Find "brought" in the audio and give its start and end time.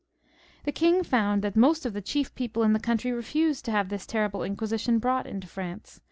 4.97-5.27